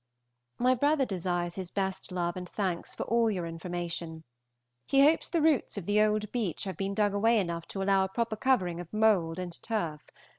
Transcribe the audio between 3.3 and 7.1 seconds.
information. He hopes the roots of the old beech have been